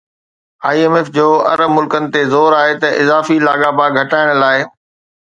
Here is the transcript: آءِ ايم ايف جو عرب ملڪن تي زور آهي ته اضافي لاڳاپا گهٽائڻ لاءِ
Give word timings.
آءِ 0.67 0.75
ايم 0.79 0.93
ايف 0.99 1.07
جو 1.17 1.27
عرب 1.51 1.71
ملڪن 1.77 2.03
تي 2.13 2.21
زور 2.33 2.51
آهي 2.63 2.75
ته 2.81 2.89
اضافي 3.01 3.37
لاڳاپا 3.47 3.85
گهٽائڻ 3.99 4.27
لاءِ 4.43 4.59